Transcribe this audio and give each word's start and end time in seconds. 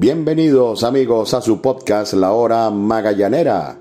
Bienvenidos 0.00 0.84
amigos 0.84 1.34
a 1.34 1.40
su 1.40 1.60
podcast 1.60 2.12
La 2.12 2.30
Hora 2.30 2.70
Magallanera. 2.70 3.80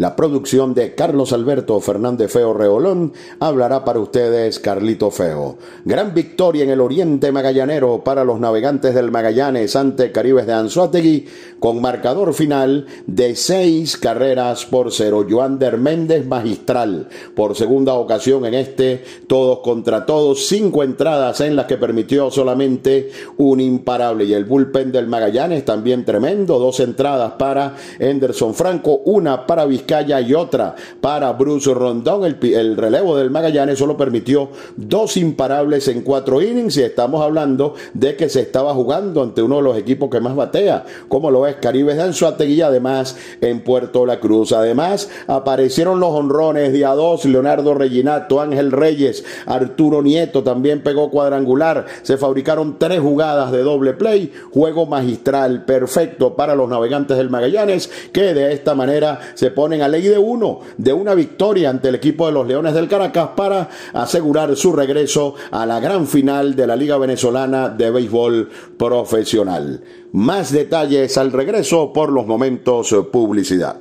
La 0.00 0.16
producción 0.16 0.72
de 0.72 0.94
Carlos 0.94 1.30
Alberto 1.34 1.78
Fernández 1.78 2.32
Feo 2.32 2.54
Reolón 2.54 3.12
hablará 3.38 3.84
para 3.84 4.00
ustedes 4.00 4.58
Carlito 4.58 5.10
Feo. 5.10 5.58
Gran 5.84 6.14
victoria 6.14 6.64
en 6.64 6.70
el 6.70 6.80
oriente 6.80 7.30
magallanero 7.32 8.02
para 8.02 8.24
los 8.24 8.40
navegantes 8.40 8.94
del 8.94 9.10
Magallanes 9.10 9.76
ante 9.76 10.10
Caribes 10.10 10.46
de 10.46 10.54
Anzuategui 10.54 11.26
con 11.58 11.82
marcador 11.82 12.32
final 12.32 12.86
de 13.06 13.36
seis 13.36 13.98
carreras 13.98 14.64
por 14.64 14.90
cero. 14.90 15.26
Joander 15.28 15.76
Méndez 15.76 16.26
magistral 16.26 17.10
por 17.36 17.54
segunda 17.54 17.92
ocasión 17.92 18.46
en 18.46 18.54
este 18.54 19.04
todos 19.26 19.58
contra 19.58 20.06
todos. 20.06 20.46
Cinco 20.46 20.82
entradas 20.82 21.42
en 21.42 21.56
las 21.56 21.66
que 21.66 21.76
permitió 21.76 22.30
solamente 22.30 23.10
un 23.36 23.60
imparable. 23.60 24.24
Y 24.24 24.32
el 24.32 24.46
bullpen 24.46 24.92
del 24.92 25.08
Magallanes 25.08 25.66
también 25.66 26.06
tremendo. 26.06 26.58
Dos 26.58 26.80
entradas 26.80 27.32
para 27.32 27.76
Henderson 27.98 28.54
Franco, 28.54 29.02
una 29.04 29.46
para 29.46 29.66
Vizcaya 29.90 30.20
y 30.20 30.34
otra 30.34 30.76
para 31.00 31.32
Bruce 31.32 31.74
Rondón. 31.74 32.24
El, 32.24 32.76
relevo 32.76 33.16
del 33.16 33.30
Magallanes 33.30 33.78
solo 33.78 33.96
permitió 33.96 34.50
dos 34.76 35.16
imparables 35.16 35.88
en 35.88 36.02
cuatro 36.02 36.40
innings 36.40 36.76
y 36.76 36.82
estamos 36.82 37.20
hablando 37.22 37.74
de 37.92 38.14
que 38.14 38.28
se 38.28 38.40
estaba 38.40 38.72
jugando 38.72 39.20
ante 39.20 39.42
uno 39.42 39.56
de 39.56 39.62
los 39.62 39.76
equipos 39.76 40.08
que 40.08 40.20
más 40.20 40.36
batea, 40.36 40.84
como 41.08 41.32
lo 41.32 41.44
es 41.48 41.56
Caribe 41.56 41.94
de 41.94 42.02
Anzuategui, 42.02 42.62
además 42.62 43.16
en 43.40 43.64
Puerto 43.64 44.06
La 44.06 44.20
Cruz. 44.20 44.52
Además, 44.52 45.10
aparecieron 45.26 45.98
los 45.98 46.10
honrones 46.10 46.72
día 46.72 46.90
2, 46.90 47.24
Leonardo 47.24 47.74
Reginato, 47.74 48.40
Ángel 48.40 48.70
Reyes, 48.70 49.24
Arturo 49.46 50.02
Nieto 50.02 50.44
también 50.44 50.84
pegó 50.84 51.10
cuadrangular. 51.10 51.86
Se 52.02 52.16
fabricaron 52.16 52.78
tres 52.78 53.00
jugadas 53.00 53.50
de 53.50 53.64
doble 53.64 53.94
play, 53.94 54.32
juego 54.52 54.86
magistral 54.86 55.64
perfecto 55.64 56.36
para 56.36 56.54
los 56.54 56.68
navegantes 56.68 57.16
del 57.16 57.30
Magallanes, 57.30 57.90
que 58.12 58.34
de 58.34 58.52
esta 58.52 58.76
manera 58.76 59.00
se 59.34 59.50
ponen 59.50 59.69
a 59.78 59.88
ley 59.88 60.02
de 60.02 60.18
uno, 60.18 60.60
de 60.76 60.92
una 60.92 61.14
victoria 61.14 61.70
ante 61.70 61.88
el 61.88 61.94
equipo 61.94 62.26
de 62.26 62.32
los 62.32 62.46
Leones 62.46 62.74
del 62.74 62.88
Caracas 62.88 63.30
para 63.36 63.68
asegurar 63.92 64.56
su 64.56 64.72
regreso 64.72 65.34
a 65.50 65.64
la 65.66 65.80
gran 65.80 66.06
final 66.06 66.56
de 66.56 66.66
la 66.66 66.76
Liga 66.76 66.98
Venezolana 66.98 67.68
de 67.68 67.90
Béisbol 67.90 68.50
Profesional. 68.76 69.82
Más 70.12 70.52
detalles 70.52 71.16
al 71.16 71.32
regreso 71.32 71.92
por 71.92 72.10
los 72.10 72.26
momentos 72.26 72.94
publicidad. 73.12 73.80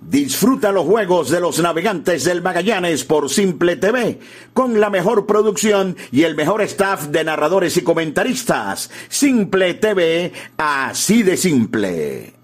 Disfruta 0.00 0.70
los 0.70 0.84
juegos 0.84 1.30
de 1.30 1.40
los 1.40 1.58
navegantes 1.60 2.24
del 2.24 2.42
Magallanes 2.42 3.04
por 3.04 3.30
Simple 3.30 3.76
TV, 3.76 4.20
con 4.52 4.78
la 4.78 4.90
mejor 4.90 5.26
producción 5.26 5.96
y 6.12 6.24
el 6.24 6.36
mejor 6.36 6.60
staff 6.62 7.06
de 7.06 7.24
narradores 7.24 7.76
y 7.78 7.82
comentaristas. 7.82 8.90
Simple 9.08 9.74
TV, 9.74 10.30
así 10.58 11.22
de 11.22 11.36
simple. 11.36 12.43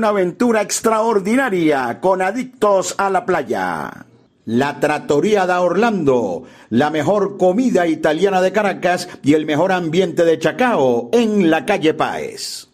Una 0.01 0.09
aventura 0.09 0.63
extraordinaria 0.63 1.99
con 2.01 2.23
Adictos 2.23 2.95
a 2.97 3.07
la 3.11 3.23
Playa. 3.23 4.07
La 4.45 4.79
Trattoria 4.79 5.45
da 5.45 5.61
Orlando, 5.61 6.41
la 6.71 6.89
mejor 6.89 7.37
comida 7.37 7.85
italiana 7.85 8.41
de 8.41 8.51
Caracas 8.51 9.07
y 9.21 9.35
el 9.35 9.45
mejor 9.45 9.71
ambiente 9.71 10.25
de 10.25 10.39
Chacao 10.39 11.11
en 11.11 11.51
la 11.51 11.67
calle 11.67 11.93
Páez. 11.93 12.67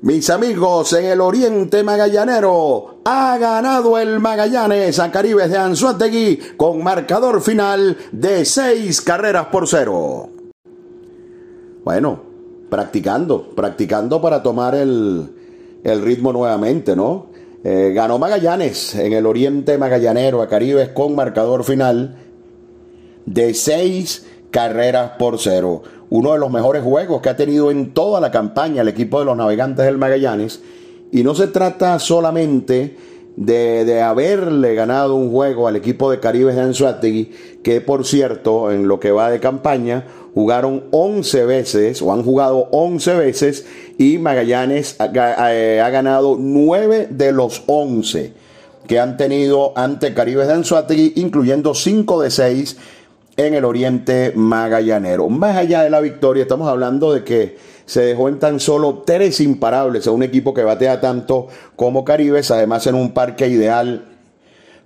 Mis 0.00 0.30
amigos 0.30 0.94
en 0.94 1.04
el 1.04 1.20
Oriente 1.20 1.82
Magallanero, 1.82 3.02
ha 3.04 3.36
ganado 3.36 3.98
el 3.98 4.18
Magallanes 4.18 4.98
a 4.98 5.10
Caribes 5.10 5.50
de 5.50 5.58
Anzuategui 5.58 6.38
con 6.56 6.82
marcador 6.82 7.42
final 7.42 7.98
de 8.12 8.46
seis 8.46 9.02
carreras 9.02 9.48
por 9.48 9.68
cero. 9.68 10.30
Bueno, 11.84 12.22
practicando, 12.70 13.50
practicando 13.50 14.22
para 14.22 14.42
tomar 14.42 14.74
el, 14.74 15.35
el 15.86 16.02
ritmo 16.02 16.32
nuevamente, 16.32 16.96
¿no? 16.96 17.26
Eh, 17.62 17.92
ganó 17.94 18.18
Magallanes 18.18 18.96
en 18.96 19.12
el 19.12 19.24
Oriente 19.24 19.78
Magallanero 19.78 20.42
a 20.42 20.48
Caribes 20.48 20.88
con 20.88 21.14
marcador 21.14 21.62
final 21.62 22.16
de 23.24 23.54
seis 23.54 24.26
carreras 24.50 25.12
por 25.16 25.38
cero. 25.38 25.82
Uno 26.10 26.32
de 26.32 26.38
los 26.38 26.50
mejores 26.50 26.82
juegos 26.82 27.22
que 27.22 27.28
ha 27.28 27.36
tenido 27.36 27.70
en 27.70 27.94
toda 27.94 28.20
la 28.20 28.32
campaña 28.32 28.82
el 28.82 28.88
equipo 28.88 29.20
de 29.20 29.26
los 29.26 29.36
navegantes 29.36 29.84
del 29.84 29.96
Magallanes. 29.96 30.60
Y 31.12 31.22
no 31.22 31.36
se 31.36 31.46
trata 31.46 32.00
solamente 32.00 32.96
de, 33.36 33.84
de, 33.84 34.02
haberle 34.02 34.74
ganado 34.74 35.14
un 35.14 35.30
juego 35.30 35.68
al 35.68 35.76
equipo 35.76 36.10
de 36.10 36.18
Caribes 36.18 36.56
de 36.56 36.62
Anzuategui, 36.62 37.30
que 37.62 37.80
por 37.80 38.04
cierto, 38.04 38.72
en 38.72 38.88
lo 38.88 38.98
que 38.98 39.12
va 39.12 39.30
de 39.30 39.38
campaña, 39.38 40.04
jugaron 40.36 40.84
11 40.90 41.46
veces 41.46 42.02
o 42.02 42.12
han 42.12 42.22
jugado 42.22 42.68
11 42.70 43.14
veces 43.14 43.64
y 43.96 44.18
Magallanes 44.18 44.98
eh, 45.00 45.80
ha, 45.82 45.88
ganado 45.88 46.36
9 46.38 47.08
de 47.10 47.32
los 47.32 47.62
11 47.64 48.34
que 48.86 49.00
han 49.00 49.16
tenido 49.16 49.72
ante 49.76 50.12
Caribes 50.12 50.46
de 50.46 50.52
Anzuategui, 50.52 51.14
incluyendo 51.16 51.74
5 51.74 52.20
de 52.20 52.30
6 52.30 52.76
en 53.38 53.54
el 53.54 53.64
oriente 53.64 54.32
magallanero. 54.36 55.30
Más 55.30 55.56
allá 55.56 55.82
de 55.82 55.88
la 55.88 56.00
victoria, 56.00 56.42
estamos 56.42 56.68
hablando 56.68 57.14
de 57.14 57.24
que 57.24 57.56
se 57.86 58.02
dejó 58.02 58.28
en 58.28 58.38
tan 58.38 58.60
solo 58.60 59.04
tres 59.06 59.40
imparables 59.40 60.06
a 60.06 60.10
un 60.10 60.22
equipo 60.22 60.52
que 60.52 60.64
batea 60.64 61.00
tanto 61.00 61.46
como 61.76 62.04
Caribes, 62.04 62.50
además 62.50 62.86
en 62.86 62.94
un 62.94 63.12
parque 63.12 63.48
ideal 63.48 64.04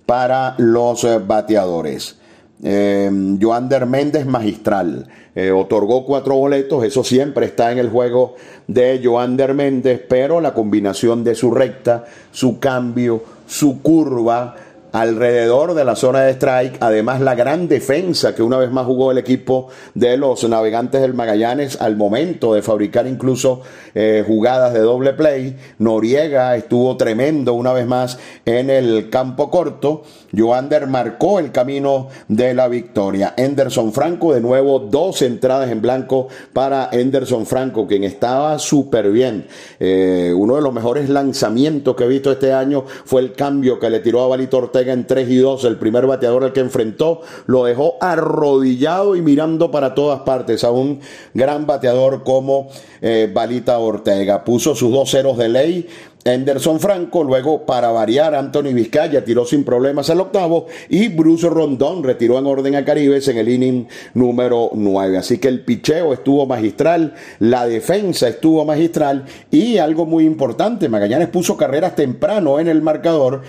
para 0.05 0.55
los 0.59 1.03
eh, 1.03 1.19
bateadores. 1.19 2.20
Eh, 2.63 3.37
Joander 3.41 3.85
Méndez 3.85 4.25
magistral. 4.25 5.07
Eh, 5.33 5.51
otorgó 5.51 6.05
cuatro 6.05 6.35
boletos, 6.35 6.83
eso 6.83 7.03
siempre 7.03 7.45
está 7.45 7.71
en 7.71 7.77
el 7.77 7.89
juego 7.89 8.35
de 8.67 8.99
Joander 9.03 9.53
Méndez, 9.53 10.01
pero 10.07 10.41
la 10.41 10.53
combinación 10.53 11.23
de 11.23 11.35
su 11.35 11.51
recta, 11.51 12.03
su 12.31 12.59
cambio, 12.59 13.23
su 13.47 13.81
curva, 13.81 14.55
alrededor 14.91 15.73
de 15.73 15.85
la 15.85 15.95
zona 15.95 16.21
de 16.21 16.31
strike, 16.33 16.77
además 16.79 17.21
la 17.21 17.35
gran 17.35 17.67
defensa 17.67 18.35
que 18.35 18.43
una 18.43 18.57
vez 18.57 18.71
más 18.71 18.85
jugó 18.85 19.11
el 19.11 19.17
equipo 19.17 19.69
de 19.93 20.17
los 20.17 20.43
navegantes 20.47 21.01
del 21.01 21.13
Magallanes 21.13 21.79
al 21.79 21.95
momento 21.95 22.53
de 22.53 22.61
fabricar 22.61 23.07
incluso 23.07 23.61
eh, 23.95 24.23
jugadas 24.25 24.73
de 24.73 24.79
doble 24.79 25.13
play. 25.13 25.57
Noriega 25.79 26.55
estuvo 26.55 26.97
tremendo 26.97 27.53
una 27.53 27.73
vez 27.73 27.87
más 27.87 28.19
en 28.45 28.69
el 28.69 29.09
campo 29.09 29.49
corto. 29.49 30.03
Joander 30.35 30.87
marcó 30.87 31.39
el 31.39 31.51
camino 31.51 32.07
de 32.27 32.53
la 32.53 32.67
victoria. 32.67 33.33
Anderson 33.37 33.93
Franco, 33.93 34.33
de 34.33 34.41
nuevo, 34.41 34.79
dos 34.79 35.21
entradas 35.21 35.69
en 35.71 35.81
blanco 35.81 36.27
para 36.53 36.89
Anderson 36.91 37.45
Franco, 37.45 37.87
quien 37.87 38.03
estaba 38.03 38.59
súper 38.59 39.11
bien. 39.11 39.47
Eh, 39.79 40.33
uno 40.35 40.55
de 40.55 40.61
los 40.61 40.73
mejores 40.73 41.09
lanzamientos 41.09 41.95
que 41.95 42.05
he 42.05 42.07
visto 42.07 42.31
este 42.31 42.53
año 42.53 42.85
fue 43.05 43.21
el 43.21 43.33
cambio 43.33 43.79
que 43.79 43.89
le 43.89 43.99
tiró 43.99 44.23
a 44.23 44.27
Balito 44.27 44.57
Ortega 44.57 44.80
en 44.89 45.07
3 45.07 45.29
y 45.29 45.37
2. 45.37 45.65
El 45.65 45.77
primer 45.77 46.07
bateador 46.07 46.43
al 46.43 46.53
que 46.53 46.59
enfrentó 46.59 47.21
lo 47.45 47.65
dejó 47.65 47.97
arrodillado 48.01 49.15
y 49.15 49.21
mirando 49.21 49.71
para 49.71 49.95
todas 49.95 50.21
partes 50.21 50.63
a 50.63 50.71
un 50.71 50.99
gran 51.33 51.65
bateador 51.65 52.23
como 52.23 52.69
eh, 53.01 53.29
Balita 53.33 53.77
Ortega. 53.79 54.43
Puso 54.43 54.75
sus 54.75 54.91
dos 54.91 55.11
ceros 55.11 55.37
de 55.37 55.49
ley. 55.49 55.87
Anderson 56.25 56.79
Franco, 56.79 57.23
luego 57.23 57.65
para 57.65 57.89
variar, 57.89 58.35
Anthony 58.35 58.73
Vizcaya 58.73 59.25
tiró 59.25 59.43
sin 59.45 59.63
problemas 59.63 60.07
el 60.09 60.19
octavo 60.19 60.67
y 60.87 61.07
Bruce 61.07 61.49
Rondón 61.49 62.03
retiró 62.03 62.37
en 62.37 62.45
orden 62.45 62.75
a 62.75 62.85
Caribes 62.85 63.27
en 63.27 63.37
el 63.39 63.49
inning 63.49 63.87
número 64.13 64.69
9. 64.73 65.17
Así 65.17 65.39
que 65.39 65.47
el 65.47 65.61
picheo 65.61 66.13
estuvo 66.13 66.45
magistral, 66.45 67.15
la 67.39 67.65
defensa 67.65 68.27
estuvo 68.27 68.63
magistral 68.65 69.25
y 69.49 69.77
algo 69.77 70.05
muy 70.05 70.25
importante, 70.25 70.89
Magallanes 70.89 71.29
puso 71.29 71.57
carreras 71.57 71.95
temprano 71.95 72.59
en 72.59 72.67
el 72.67 72.83
marcador 72.83 73.41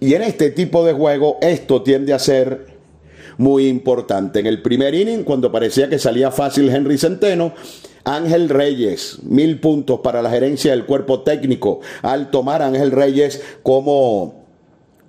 y 0.00 0.14
en 0.14 0.22
este 0.22 0.50
tipo 0.50 0.84
de 0.84 0.92
juego 0.92 1.38
esto 1.40 1.82
tiende 1.82 2.12
a 2.12 2.18
ser 2.18 2.66
muy 3.38 3.68
importante. 3.68 4.40
En 4.40 4.46
el 4.46 4.62
primer 4.62 4.94
inning, 4.94 5.24
cuando 5.24 5.52
parecía 5.52 5.88
que 5.88 5.98
salía 5.98 6.30
fácil 6.30 6.70
Henry 6.70 6.98
Centeno, 6.98 7.52
Ángel 8.04 8.48
Reyes, 8.48 9.18
mil 9.24 9.58
puntos 9.58 10.00
para 10.00 10.22
la 10.22 10.30
gerencia 10.30 10.70
del 10.70 10.86
cuerpo 10.86 11.22
técnico 11.22 11.80
al 12.02 12.30
tomar 12.30 12.62
a 12.62 12.66
Ángel 12.68 12.92
Reyes 12.92 13.42
como 13.62 14.45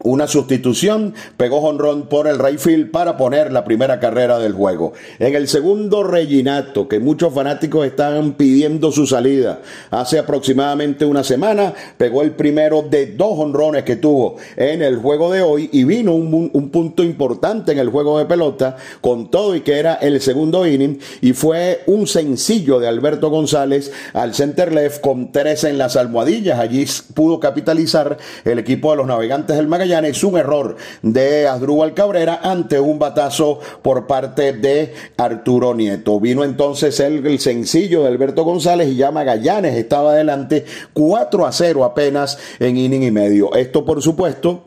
una 0.03 0.27
sustitución, 0.27 1.13
pegó 1.37 1.61
jonrón 1.61 2.07
por 2.07 2.27
el 2.27 2.37
Rayfield 2.37 2.91
para 2.91 3.17
poner 3.17 3.51
la 3.51 3.63
primera 3.63 3.99
carrera 3.99 4.37
del 4.39 4.53
juego. 4.53 4.93
En 5.19 5.35
el 5.35 5.47
segundo 5.47 6.03
Reginato, 6.03 6.87
que 6.87 6.99
muchos 6.99 7.33
fanáticos 7.33 7.85
estaban 7.85 8.33
pidiendo 8.33 8.91
su 8.91 9.07
salida, 9.07 9.61
hace 9.89 10.19
aproximadamente 10.19 11.05
una 11.05 11.23
semana, 11.23 11.73
pegó 11.97 12.21
el 12.21 12.31
primero 12.31 12.83
de 12.83 13.07
dos 13.07 13.39
honrones 13.39 13.83
que 13.83 13.95
tuvo 13.95 14.37
en 14.55 14.81
el 14.81 14.97
juego 14.97 15.31
de 15.31 15.41
hoy 15.41 15.69
y 15.71 15.83
vino 15.83 16.13
un, 16.13 16.51
un, 16.53 16.69
punto 16.69 17.01
importante 17.01 17.71
en 17.71 17.79
el 17.79 17.89
juego 17.89 18.19
de 18.19 18.25
pelota, 18.25 18.75
con 19.01 19.31
todo 19.31 19.55
y 19.55 19.61
que 19.61 19.79
era 19.79 19.95
el 19.95 20.21
segundo 20.21 20.67
inning, 20.67 20.99
y 21.21 21.33
fue 21.33 21.81
un 21.87 22.07
sencillo 22.07 22.79
de 22.79 22.87
Alberto 22.87 23.29
González 23.29 23.91
al 24.13 24.35
center 24.35 24.73
left 24.73 25.01
con 25.01 25.31
tres 25.31 25.63
en 25.63 25.77
las 25.77 25.95
almohadillas. 25.95 26.59
Allí 26.59 26.85
pudo 27.13 27.39
capitalizar 27.39 28.17
el 28.45 28.59
equipo 28.59 28.91
de 28.91 28.97
los 28.97 29.07
navegantes 29.07 29.55
del 29.55 29.67
Magallanes 29.67 29.86
es 29.87 30.23
un 30.23 30.37
error 30.37 30.75
de 31.01 31.47
Asdrúbal 31.47 31.93
Cabrera 31.93 32.41
ante 32.43 32.77
un 32.77 32.99
batazo 32.99 33.59
por 33.81 34.05
parte 34.05 34.51
de 34.51 34.93
Arturo 35.15 35.73
Nieto. 35.73 36.19
Vino 36.19 36.43
entonces 36.43 36.99
el, 36.99 37.39
sencillo 37.39 38.01
de 38.01 38.09
Alberto 38.09 38.43
González 38.43 38.89
y 38.89 38.97
ya 38.97 39.11
Magallanes 39.11 39.75
estaba 39.75 40.11
adelante 40.11 40.65
4 40.91 41.45
a 41.45 41.51
0 41.53 41.85
apenas 41.85 42.37
en 42.59 42.75
inning 42.75 43.03
y 43.03 43.11
medio. 43.11 43.55
Esto 43.55 43.85
por 43.85 44.01
supuesto 44.01 44.63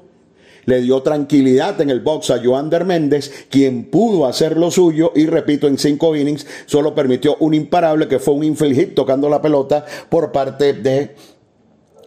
le 0.65 0.81
dio 0.81 1.03
tranquilidad 1.03 1.79
en 1.83 1.91
el 1.91 2.01
box 2.01 2.31
a 2.31 2.43
Joander 2.43 2.87
Méndez, 2.87 3.47
quien 3.51 3.91
pudo 3.91 4.27
hacer 4.27 4.57
lo 4.57 4.71
suyo 4.71 5.13
y 5.15 5.27
repito, 5.27 5.67
en 5.67 5.77
cinco 5.77 6.17
innings 6.17 6.47
solo 6.65 6.95
permitió 6.95 7.37
un 7.41 7.53
imparable 7.53 8.09
que 8.09 8.19
fue 8.19 8.35
un 8.35 8.45
infield 8.45 8.75
hit 8.75 8.95
tocando 8.95 9.29
la 9.29 9.43
pelota 9.43 9.85
por 10.09 10.33
parte 10.33 10.73
de 10.73 11.15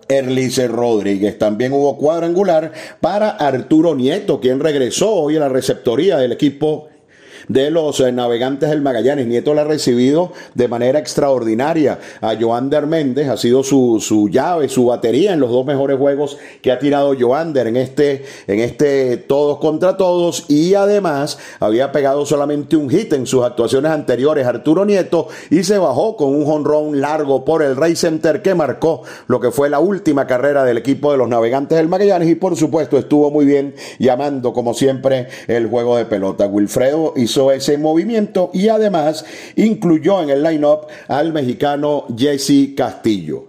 Erlice 0.07 0.67
Rodríguez. 0.67 1.37
También 1.37 1.73
hubo 1.73 1.97
cuadrangular 1.97 2.71
para 2.99 3.29
Arturo 3.29 3.95
Nieto, 3.95 4.39
quien 4.39 4.59
regresó 4.59 5.11
hoy 5.13 5.37
a 5.37 5.41
la 5.41 5.49
receptoría 5.49 6.17
del 6.17 6.31
equipo 6.31 6.87
de 7.47 7.71
los 7.71 7.99
eh, 7.99 8.11
navegantes 8.11 8.69
del 8.69 8.81
Magallanes. 8.81 9.27
Nieto 9.27 9.53
la 9.53 9.61
ha 9.61 9.65
recibido 9.65 10.31
de 10.53 10.67
manera 10.67 10.99
extraordinaria 10.99 11.99
a 12.21 12.35
Joander 12.39 12.87
Méndez, 12.87 13.29
ha 13.29 13.37
sido 13.37 13.63
su, 13.63 13.99
su 14.01 14.29
llave, 14.29 14.69
su 14.69 14.85
batería 14.85 15.33
en 15.33 15.39
los 15.39 15.49
dos 15.49 15.65
mejores 15.65 15.97
juegos 15.97 16.37
que 16.61 16.71
ha 16.71 16.79
tirado 16.79 17.13
Joander 17.19 17.67
en 17.67 17.77
este, 17.77 18.25
en 18.47 18.59
este 18.59 19.17
todos 19.17 19.57
contra 19.59 19.97
todos 19.97 20.45
y 20.49 20.73
además 20.75 21.37
había 21.59 21.91
pegado 21.91 22.25
solamente 22.25 22.75
un 22.75 22.89
hit 22.89 23.13
en 23.13 23.27
sus 23.27 23.43
actuaciones 23.43 23.91
anteriores 23.91 24.45
Arturo 24.45 24.85
Nieto 24.85 25.27
y 25.49 25.63
se 25.63 25.77
bajó 25.77 26.15
con 26.17 26.35
un 26.35 26.45
jonrón 26.45 27.01
largo 27.01 27.45
por 27.45 27.61
el 27.61 27.75
Ray 27.75 27.95
Center 27.95 28.41
que 28.41 28.55
marcó 28.55 29.03
lo 29.27 29.39
que 29.39 29.51
fue 29.51 29.69
la 29.69 29.79
última 29.79 30.27
carrera 30.27 30.63
del 30.63 30.77
equipo 30.77 31.11
de 31.11 31.17
los 31.17 31.27
navegantes 31.27 31.77
del 31.77 31.87
Magallanes 31.87 32.29
y 32.29 32.35
por 32.35 32.55
supuesto 32.55 32.97
estuvo 32.97 33.31
muy 33.31 33.45
bien 33.45 33.75
llamando 33.99 34.53
como 34.53 34.73
siempre 34.73 35.27
el 35.47 35.67
juego 35.67 35.97
de 35.97 36.05
pelota. 36.05 36.47
Wilfredo 36.47 37.13
y 37.15 37.27
ese 37.51 37.77
movimiento 37.77 38.49
y 38.53 38.67
además 38.67 39.25
incluyó 39.55 40.21
en 40.21 40.29
el 40.29 40.43
line-up 40.43 40.87
al 41.07 41.33
mexicano 41.33 42.05
Jesse 42.17 42.75
Castillo. 42.75 43.45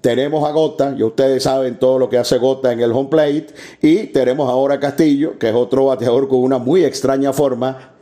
tenemos 0.00 0.46
a 0.46 0.52
Gota, 0.52 0.94
y 0.98 1.02
ustedes 1.02 1.44
saben 1.44 1.78
todo 1.78 1.98
lo 1.98 2.10
que 2.10 2.18
hace 2.18 2.36
Gota 2.36 2.70
en 2.72 2.80
el 2.80 2.92
home 2.92 3.08
plate, 3.08 3.46
y 3.80 4.08
tenemos 4.08 4.50
ahora 4.50 4.74
a 4.74 4.80
Castillo, 4.80 5.38
que 5.38 5.48
es 5.48 5.54
otro 5.54 5.86
bateador 5.86 6.28
con 6.28 6.40
una 6.40 6.58
muy 6.58 6.84
extraña 6.84 7.32
forma 7.32 7.94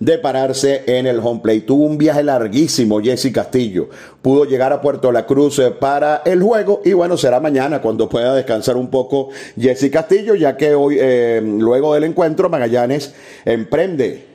de 0.00 0.16
pararse 0.18 0.82
en 0.86 1.06
el 1.06 1.18
home 1.18 1.40
plate. 1.40 1.60
Tuvo 1.60 1.84
un 1.84 1.98
viaje 1.98 2.22
larguísimo 2.22 3.00
Jesse 3.00 3.30
Castillo. 3.32 3.88
Pudo 4.22 4.46
llegar 4.46 4.72
a 4.72 4.80
Puerto 4.80 5.12
La 5.12 5.26
Cruz 5.26 5.58
eh, 5.58 5.70
para 5.70 6.22
el 6.24 6.42
juego 6.42 6.80
y 6.84 6.94
bueno, 6.94 7.16
será 7.16 7.38
mañana 7.38 7.82
cuando 7.82 8.08
pueda 8.08 8.34
descansar 8.34 8.76
un 8.76 8.88
poco 8.88 9.28
Jesse 9.58 9.90
Castillo, 9.90 10.34
ya 10.34 10.56
que 10.56 10.74
hoy, 10.74 10.96
eh, 10.98 11.42
luego 11.44 11.94
del 11.94 12.04
encuentro, 12.04 12.48
Magallanes 12.48 13.14
emprende 13.44 14.29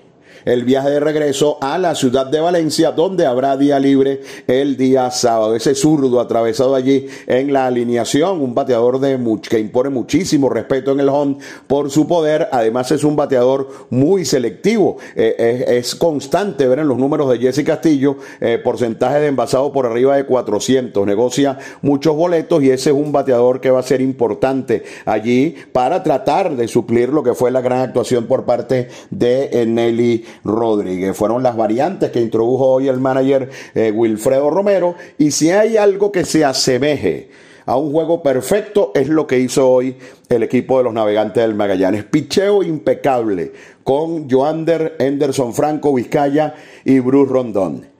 el 0.46 0.64
viaje 0.64 0.92
de 0.92 1.00
regreso 1.00 1.58
a 1.62 1.78
la 1.78 1.96
ciudad 1.96 2.28
de 2.28 2.40
Valencia, 2.40 2.92
donde 2.92 3.26
habrá 3.26 3.58
día 3.58 3.80
libre 3.80 4.22
el 4.48 4.78
día 4.78 5.12
sábado. 5.12 5.56
Ese 5.56 5.76
zurdo 5.76 6.20
atravesado 6.20 6.76
allí 6.76 7.08
en 7.28 7.52
la 7.52 7.68
alineación, 7.68 8.42
un 8.42 8.54
bateador 8.54 9.00
de 9.00 9.16
que 9.50 9.60
impone 9.60 9.90
muchísimo 9.90 10.50
respeto 10.50 10.92
en 10.92 11.00
el 11.00 11.10
home 11.10 11.38
por 11.68 11.90
su 11.90 12.08
poder. 12.08 12.48
Además, 12.52 12.92
es 12.92 13.04
un 13.04 13.16
bateador 13.16 13.70
muy 13.90 14.26
selectivo. 14.26 14.98
Eh, 15.16 15.66
es, 15.68 15.96
constante 15.96 16.68
ver 16.68 16.80
en 16.80 16.88
los 16.88 16.98
números 16.98 17.30
de 17.32 17.40
Jesse 17.40 17.64
Castillo 17.66 18.18
eh, 18.40 18.60
porcentaje 18.64 19.20
de 19.20 19.28
envasado 19.28 19.72
por 19.72 19.86
arriba 19.86 20.16
de 20.16 20.26
400. 20.26 21.06
Negocia 21.06 21.58
muchos 21.82 22.16
boletos 22.16 22.62
y 22.62 22.70
ese 22.70 22.92
es 22.92 22.96
un 22.96 23.12
bateador 23.12 23.62
que 23.62 23.72
va 23.72 23.80
a 23.80 23.84
ser 23.84 24.02
importante 24.02 24.84
allí 25.06 25.56
para 25.72 26.04
tratar 26.04 26.56
de 26.56 26.68
suplir 26.68 27.10
lo 27.10 27.24
que 27.24 27.34
fue 27.34 27.50
la 27.50 27.62
gran 27.62 27.80
actuación 27.80 28.26
por 28.26 28.46
parte 28.46 28.90
de 29.10 29.66
Nelly 29.66 30.26
Rodríguez. 30.44 31.16
Fueron 31.16 31.44
las 31.44 31.56
variantes 31.56 32.12
que 32.12 32.22
introdujo 32.22 32.68
hoy 32.68 32.88
el 32.88 33.00
manager 33.00 33.50
eh, 33.74 33.92
Wilfredo 33.92 34.50
Romero. 34.50 34.96
Y 35.18 35.32
si 35.32 35.52
hay 35.52 35.78
algo 35.78 36.12
que 36.12 36.26
se 36.26 36.44
asemeje 36.46 37.30
a 37.66 37.78
un 37.78 37.92
juego 37.92 38.22
perfecto, 38.22 38.92
es 38.94 39.10
lo 39.10 39.26
que 39.26 39.40
hizo 39.40 39.70
hoy 39.70 39.98
el 40.30 40.44
equipo 40.44 40.78
de 40.78 40.84
los 40.84 40.94
navegantes 40.94 41.44
del 41.44 41.56
Magallanes. 41.56 42.04
Picheo 42.04 42.64
impecable 42.64 43.54
con 43.84 44.30
Joander, 44.30 44.96
Henderson 45.00 45.54
Franco, 45.54 45.94
Vizcaya 45.94 46.56
y 46.84 47.00
Bruce 47.00 47.32
Rondón. 47.32 47.95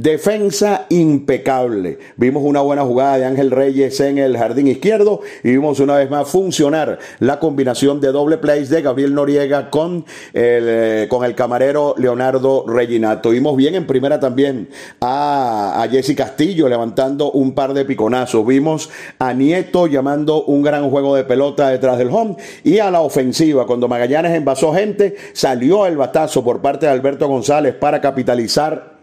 Defensa 0.00 0.86
impecable. 0.90 1.98
Vimos 2.16 2.44
una 2.44 2.60
buena 2.60 2.82
jugada 2.82 3.18
de 3.18 3.24
Ángel 3.24 3.50
Reyes 3.50 3.98
en 3.98 4.18
el 4.18 4.38
jardín 4.38 4.68
izquierdo 4.68 5.22
y 5.42 5.50
vimos 5.50 5.80
una 5.80 5.96
vez 5.96 6.08
más 6.08 6.28
funcionar 6.28 7.00
la 7.18 7.40
combinación 7.40 8.00
de 8.00 8.12
doble 8.12 8.38
plays 8.38 8.68
de 8.68 8.80
Gabriel 8.80 9.12
Noriega 9.12 9.70
con 9.70 10.04
el, 10.34 10.64
eh, 10.68 11.06
con 11.10 11.24
el 11.24 11.34
camarero 11.34 11.96
Leonardo 11.98 12.64
Reginato. 12.68 13.30
Vimos 13.30 13.56
bien 13.56 13.74
en 13.74 13.88
primera 13.88 14.20
también 14.20 14.68
a, 15.00 15.82
a 15.82 15.88
Jesse 15.88 16.14
Castillo 16.14 16.68
levantando 16.68 17.32
un 17.32 17.52
par 17.52 17.74
de 17.74 17.84
piconazos. 17.84 18.46
Vimos 18.46 18.90
a 19.18 19.32
Nieto 19.32 19.88
llamando 19.88 20.44
un 20.44 20.62
gran 20.62 20.88
juego 20.90 21.16
de 21.16 21.24
pelota 21.24 21.70
detrás 21.70 21.98
del 21.98 22.10
home 22.10 22.36
y 22.62 22.78
a 22.78 22.92
la 22.92 23.00
ofensiva. 23.00 23.66
Cuando 23.66 23.88
Magallanes 23.88 24.30
envasó 24.30 24.72
gente, 24.72 25.16
salió 25.32 25.86
el 25.86 25.96
batazo 25.96 26.44
por 26.44 26.60
parte 26.60 26.86
de 26.86 26.92
Alberto 26.92 27.26
González 27.26 27.74
para 27.74 28.00
capitalizar 28.00 28.97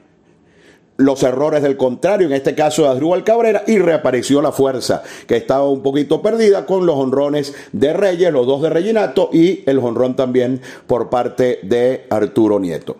los 0.97 1.23
errores 1.23 1.61
del 1.61 1.77
contrario, 1.77 2.27
en 2.27 2.33
este 2.33 2.55
caso 2.55 2.83
de 2.83 2.89
Adrúbal 2.89 3.23
Cabrera, 3.23 3.63
y 3.67 3.79
reapareció 3.79 4.41
la 4.41 4.51
fuerza, 4.51 5.03
que 5.27 5.37
estaba 5.37 5.69
un 5.69 5.81
poquito 5.81 6.21
perdida 6.21 6.65
con 6.65 6.85
los 6.85 6.95
honrones 6.95 7.53
de 7.71 7.93
Reyes, 7.93 8.31
los 8.31 8.47
dos 8.47 8.61
de 8.61 8.69
Reginato 8.69 9.29
y 9.33 9.63
el 9.65 9.79
honrón 9.79 10.15
también 10.15 10.61
por 10.87 11.09
parte 11.09 11.59
de 11.63 12.05
Arturo 12.09 12.59
Nieto. 12.59 12.97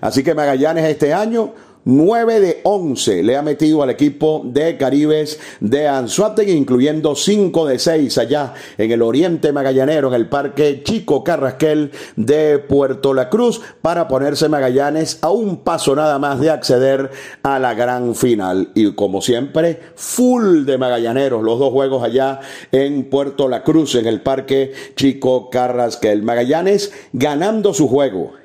Así 0.00 0.22
que 0.22 0.34
Magallanes 0.34 0.84
este 0.86 1.12
año 1.12 1.52
9 1.84 2.40
de 2.40 2.60
11 2.64 3.22
le 3.22 3.36
ha 3.36 3.42
metido 3.42 3.82
al 3.82 3.90
equipo 3.90 4.42
de 4.44 4.76
Caribes 4.76 5.40
de 5.60 5.88
Anzuategui, 5.88 6.52
incluyendo 6.52 7.14
5 7.14 7.66
de 7.66 7.78
6 7.78 8.18
allá 8.18 8.54
en 8.76 8.90
el 8.92 9.02
oriente 9.02 9.52
magallanero, 9.52 10.08
en 10.08 10.14
el 10.14 10.28
Parque 10.28 10.82
Chico 10.84 11.24
Carrasquel 11.24 11.92
de 12.16 12.58
Puerto 12.58 13.14
La 13.14 13.30
Cruz, 13.30 13.60
para 13.80 14.08
ponerse 14.08 14.48
Magallanes 14.48 15.18
a 15.22 15.30
un 15.30 15.58
paso 15.58 15.96
nada 15.96 16.18
más 16.18 16.40
de 16.40 16.50
acceder 16.50 17.10
a 17.42 17.58
la 17.58 17.74
gran 17.74 18.14
final. 18.14 18.70
Y 18.74 18.92
como 18.92 19.22
siempre, 19.22 19.80
full 19.94 20.64
de 20.64 20.78
magallaneros, 20.78 21.42
los 21.42 21.58
dos 21.58 21.72
juegos 21.72 22.02
allá 22.02 22.40
en 22.72 23.08
Puerto 23.08 23.48
La 23.48 23.62
Cruz, 23.62 23.94
en 23.94 24.06
el 24.06 24.20
Parque 24.20 24.72
Chico 24.96 25.48
Carrasquel. 25.50 26.22
Magallanes 26.22 26.92
ganando 27.12 27.72
su 27.72 27.88
juego 27.88 28.39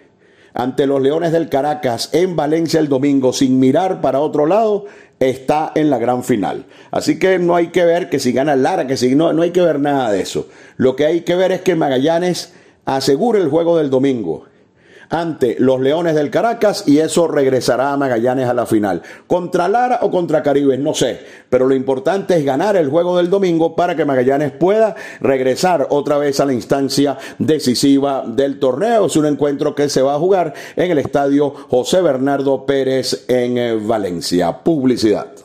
ante 0.56 0.88
los 0.88 1.02
Leones 1.02 1.34
del 1.34 1.50
Caracas 1.50 2.10
en 2.14 2.36
Valencia 2.36 2.80
el 2.80 2.88
domingo 2.90 3.34
sin 3.34 3.60
mirar 3.60 4.02
para 4.02 4.22
otro 4.22 4.46
lado, 4.46 4.86
está 5.20 5.72
en 5.76 5.90
la 5.90 6.00
gran 6.00 6.24
final. 6.24 6.66
Así 6.92 7.20
que 7.20 7.38
no 7.40 7.56
hay 7.56 7.68
que 7.68 7.86
ver 7.86 8.10
que 8.10 8.20
si 8.20 8.32
gana 8.32 8.56
Lara, 8.56 8.88
que 8.88 8.98
si 8.98 9.16
no, 9.16 9.34
no 9.34 9.42
hay 9.42 9.52
que 9.52 9.62
ver 9.62 9.80
nada 9.80 10.12
de 10.12 10.22
eso. 10.22 10.48
Lo 10.78 10.96
que 10.96 11.06
hay 11.06 11.22
que 11.22 11.36
ver 11.36 11.52
es 11.52 11.62
que 11.62 11.76
Magallanes 11.76 12.54
asegure 12.86 13.40
el 13.40 13.50
juego 13.50 13.78
del 13.78 13.90
domingo 13.90 14.46
ante 15.10 15.56
los 15.60 15.80
Leones 15.80 16.16
del 16.16 16.30
Caracas 16.30 16.84
y 16.88 17.00
eso 17.00 17.28
regresará 17.28 17.92
a 17.92 17.98
Magallanes 17.98 18.48
a 18.48 18.54
la 18.54 18.66
final. 18.66 19.02
Contra 19.28 19.68
Lara 19.68 20.00
o 20.02 20.12
contra 20.12 20.44
Caribe, 20.44 20.78
no 20.78 20.94
sé, 20.94 21.20
pero 21.50 21.68
lo 21.68 21.76
importante 21.76 22.36
es 22.38 22.46
ganar 22.46 22.76
el 22.76 22.90
juego 22.90 23.18
del 23.18 23.30
domingo 23.30 23.76
para 23.76 23.96
que 23.96 24.06
Magallanes 24.06 24.52
pueda 24.52 24.96
regresar 25.20 25.88
otra 25.90 26.18
vez 26.18 26.40
a 26.40 26.46
la 26.46 26.54
instancia 26.54 27.18
decisiva 27.40 28.24
del 28.28 28.60
torneo. 28.60 29.06
Es 29.06 29.16
un 29.16 29.26
encuentro 29.26 29.76
que 29.76 29.90
se 29.90 30.02
va 30.02 30.16
a 30.16 30.20
jugar 30.20 30.54
en 30.76 30.92
el 30.92 30.98
estadio 30.98 31.54
José 31.70 32.02
Bernardo 32.02 32.66
Pérez 32.66 33.26
en 33.28 33.58
eh, 33.58 33.76
Valencia. 33.76 34.64
Publicidad. 34.64 35.45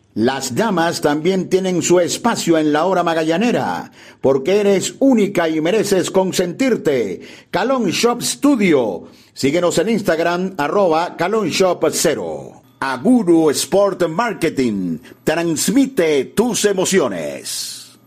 Las 0.13 0.55
damas 0.55 0.99
también 0.99 1.47
tienen 1.47 1.81
su 1.81 2.01
espacio 2.01 2.57
en 2.57 2.73
la 2.73 2.83
hora 2.83 3.01
magallanera, 3.01 3.91
porque 4.19 4.59
eres 4.59 4.95
única 4.99 5.47
y 5.47 5.61
mereces 5.61 6.11
consentirte. 6.11 7.21
Calon 7.49 7.89
Shop 7.91 8.21
Studio. 8.21 9.03
Síguenos 9.33 9.77
en 9.77 9.87
Instagram, 9.87 10.55
arroba 10.57 11.15
Calon 11.15 11.47
Shop 11.47 11.81
0. 11.89 12.61
Aguru 12.81 13.51
Sport 13.51 14.09
Marketing. 14.09 14.97
Transmite 15.23 16.25
tus 16.25 16.65
emociones. 16.65 17.97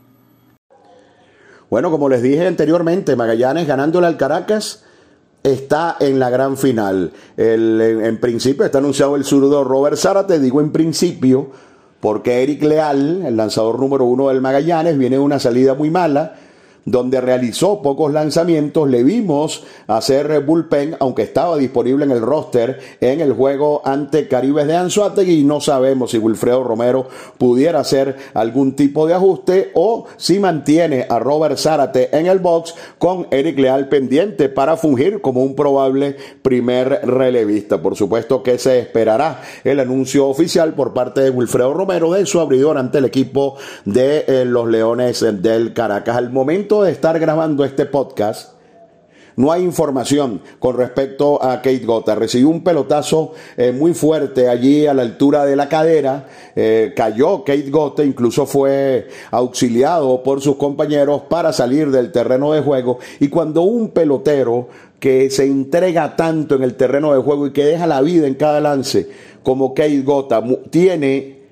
Bueno, 1.70 1.90
como 1.90 2.11
les 2.11 2.23
dije 2.23 2.46
anteriormente, 2.46 3.16
Magallanes 3.16 3.66
ganándole 3.66 4.08
al 4.08 4.18
Caracas 4.18 4.84
está 5.42 5.96
en 6.00 6.18
la 6.18 6.28
gran 6.28 6.58
final. 6.58 7.12
en, 7.38 8.20
principio 8.20 8.66
está 8.66 8.78
anunciado 8.78 9.16
el 9.16 9.25
zurdo 9.25 9.64
Robert 9.64 9.96
Zárate, 9.96 10.38
digo 10.38 10.61
en 10.61 10.70
principio 10.70 11.50
porque 12.04 12.42
Eric 12.42 12.62
Leal, 12.62 13.23
el 13.25 13.34
lanzador 13.34 13.80
número 13.80 14.04
uno 14.04 14.28
del 14.28 14.42
Magallanes, 14.42 14.99
viene 14.99 15.16
de 15.16 15.23
una 15.23 15.38
salida 15.38 15.73
muy 15.73 15.88
mala 15.88 16.34
donde 16.85 17.21
realizó 17.21 17.83
pocos 17.83 18.12
lanzamientos, 18.12 18.88
le 18.88 19.03
vimos 19.03 19.64
hacer 19.87 20.41
bullpen, 20.41 20.97
aunque 21.00 21.23
estaba 21.23 21.57
disponible 21.57 22.05
en 22.05 22.11
el 22.11 22.21
roster 22.21 22.79
en 23.00 23.21
el 23.21 23.33
juego 23.33 23.83
ante 23.85 24.29
Caribes 24.29 24.67
de 24.67 24.76
Anzuategui 24.76 25.41
y 25.41 25.45
no 25.45 25.61
sabemos 25.61 26.11
si 26.11 26.19
Wilfredo 26.19 26.64
Romero 26.64 27.09
pudiera 27.38 27.81
hacer 27.81 28.17
algún 28.35 28.76
tipo 28.76 29.07
de 29.07 29.14
ajuste 29.14 29.71
o 29.75 30.07
si 30.17 30.38
mantiene 30.38 31.07
a 31.09 31.19
Robert 31.19 31.59
Zárate 31.59 32.17
en 32.17 32.26
el 32.26 32.38
box 32.38 32.75
con 32.99 33.26
Eric 33.31 33.59
Leal 33.59 33.88
pendiente 33.88 34.49
para 34.49 34.76
fungir 34.76 35.21
como 35.21 35.43
un 35.43 35.55
probable 35.55 36.17
primer 36.43 37.00
relevista. 37.05 37.81
Por 37.81 37.97
supuesto 37.97 38.43
que 38.43 38.59
se 38.59 38.79
esperará 38.79 39.43
el 39.64 39.81
anuncio 39.81 40.26
oficial 40.26 40.75
por 40.75 40.93
parte 40.93 41.21
de 41.21 41.31
Wilfredo 41.31 41.73
Romero 41.73 42.12
de 42.12 42.26
su 42.26 42.41
abridor 42.41 42.79
ante 42.79 42.99
el 42.99 43.05
equipo 43.05 43.57
de 43.85 44.25
eh, 44.26 44.45
los 44.45 44.69
Leones 44.69 45.25
del 45.43 45.73
Caracas. 45.73 46.17
Al 46.17 46.31
momento 46.31 46.74
de 46.83 46.93
estar 46.93 47.19
grabando 47.19 47.64
este 47.64 47.87
podcast, 47.87 48.54
no 49.37 49.50
hay 49.50 49.64
información 49.64 50.40
con 50.61 50.76
respecto 50.76 51.43
a 51.43 51.57
Kate 51.57 51.85
Gota. 51.85 52.14
Recibió 52.14 52.49
un 52.49 52.62
pelotazo 52.62 53.33
eh, 53.57 53.73
muy 53.73 53.93
fuerte 53.93 54.49
allí 54.49 54.87
a 54.87 54.95
la 54.95 55.02
altura 55.02 55.45
de 55.45 55.57
la 55.57 55.69
cadera. 55.69 56.28
Eh, 56.54 56.93
cayó 56.95 57.43
Kate 57.43 57.71
Gota, 57.71 58.04
incluso 58.04 58.47
fue 58.47 59.09
auxiliado 59.33 60.23
por 60.23 60.40
sus 60.40 60.57
compañeros 60.57 61.23
para 61.28 61.52
salir 61.52 61.90
del 61.90 62.12
terreno 62.12 62.52
de 62.52 62.61
juego. 62.61 62.99
Y 63.19 63.28
cuando 63.28 63.62
un 63.62 63.88
pelotero 63.90 64.69
que 65.00 65.28
se 65.31 65.45
entrega 65.45 66.14
tanto 66.14 66.54
en 66.54 66.62
el 66.62 66.76
terreno 66.76 67.12
de 67.12 67.21
juego 67.21 67.49
y 67.49 67.52
que 67.52 67.64
deja 67.64 67.88
la 67.88 68.00
vida 68.02 68.28
en 68.28 68.35
cada 68.35 68.61
lance, 68.61 69.09
como 69.43 69.75
Kate 69.75 70.02
Gota, 70.02 70.43
tiene 70.71 71.43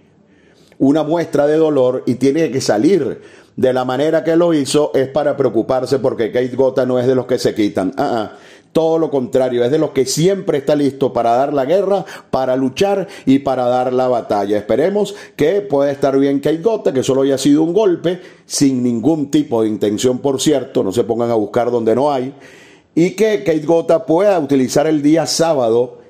una 0.79 1.03
muestra 1.03 1.47
de 1.47 1.57
dolor 1.57 2.05
y 2.07 2.15
tiene 2.15 2.51
que 2.51 2.61
salir 2.61 3.21
de 3.57 3.73
la 3.73 3.85
manera 3.85 4.25
que 4.25 4.37
lo 4.37 4.55
hizo 4.55 4.93
es 4.95 5.09
para 5.09 5.37
preocuparse 5.37 5.99
porque 5.99 6.33
Kate 6.33 6.57
Gota 6.57 6.87
no 6.87 6.99
es 6.99 7.07
de 7.07 7.15
los 7.15 7.27
que 7.27 7.39
se 7.39 7.55
quitan. 7.55 7.93
Ah, 7.97 8.31
ah, 8.33 8.39
todo 8.73 8.99
lo 8.99 9.11
contrario, 9.11 9.65
es 9.65 9.71
de 9.71 9.79
los 9.79 9.91
que 9.91 10.07
siempre 10.07 10.59
está 10.59 10.75
listo 10.75 11.13
para 11.13 11.37
dar 11.37 11.53
la 11.53 11.67
guerra, 11.67 12.07
para 12.31 12.57
luchar 12.57 13.07
y 13.27 13.41
para 13.41 13.67
dar 13.67 13.93
la 13.93 14.09
batalla. 14.09 14.57
Esperemos 14.57 15.15
que 15.37 15.61
pueda 15.61 15.91
estar 15.91 16.19
bien 16.19 16.41
Kate 16.41 16.63
Gota, 16.63 16.93
que 16.93 17.03
solo 17.03 17.23
haya 17.23 17.37
sido 17.37 17.63
un 17.63 17.75
golpe, 17.75 18.21
sin 18.47 18.83
ningún 18.83 19.31
tipo 19.31 19.63
de 19.63 19.69
intención, 19.69 20.19
por 20.19 20.41
cierto, 20.41 20.83
no 20.83 20.91
se 20.91 21.05
pongan 21.05 21.31
a 21.31 21.35
buscar 21.35 21.71
donde 21.71 21.95
no 21.95 22.11
hay, 22.11 22.35
y 22.95 23.11
que 23.11 23.45
Kate 23.45 23.67
Gota 23.67 24.07
pueda 24.07 24.39
utilizar 24.39 24.87
el 24.87 25.03
día 25.03 25.27
sábado 25.27 26.02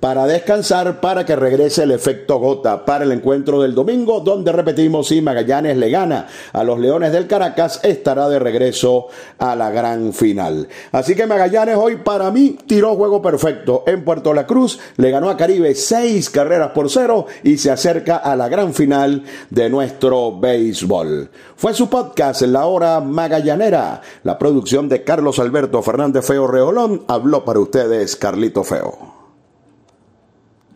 para 0.00 0.26
descansar 0.26 1.00
para 1.00 1.24
que 1.24 1.36
regrese 1.36 1.84
el 1.84 1.90
efecto 1.90 2.38
gota 2.38 2.84
para 2.84 3.04
el 3.04 3.12
encuentro 3.12 3.62
del 3.62 3.74
domingo, 3.74 4.20
donde 4.20 4.52
repetimos 4.52 5.08
si 5.08 5.22
Magallanes 5.22 5.76
le 5.76 5.90
gana 5.90 6.26
a 6.52 6.62
los 6.62 6.78
Leones 6.78 7.12
del 7.12 7.26
Caracas, 7.26 7.80
estará 7.82 8.28
de 8.28 8.38
regreso 8.38 9.06
a 9.38 9.56
la 9.56 9.70
gran 9.70 10.12
final. 10.12 10.68
Así 10.92 11.14
que 11.14 11.26
Magallanes 11.26 11.76
hoy 11.76 11.96
para 11.96 12.30
mí 12.30 12.58
tiró 12.66 12.96
juego 12.96 13.22
perfecto 13.22 13.84
en 13.86 14.04
Puerto 14.04 14.34
La 14.34 14.46
Cruz, 14.46 14.78
le 14.96 15.10
ganó 15.10 15.30
a 15.30 15.36
Caribe 15.36 15.74
seis 15.74 16.30
carreras 16.30 16.72
por 16.72 16.90
cero 16.90 17.26
y 17.42 17.58
se 17.58 17.70
acerca 17.70 18.16
a 18.16 18.36
la 18.36 18.48
gran 18.48 18.74
final 18.74 19.24
de 19.50 19.70
nuestro 19.70 20.38
béisbol. 20.38 21.30
Fue 21.56 21.72
su 21.72 21.88
podcast 21.88 22.42
La 22.42 22.66
Hora 22.66 23.00
Magallanera, 23.00 24.02
la 24.22 24.38
producción 24.38 24.88
de 24.88 25.02
Carlos 25.02 25.38
Alberto 25.38 25.82
Fernández 25.82 26.26
Feo 26.26 26.46
Reolón, 26.46 27.04
habló 27.08 27.44
para 27.44 27.60
ustedes 27.60 28.16
Carlito 28.16 28.64
Feo. 28.64 29.23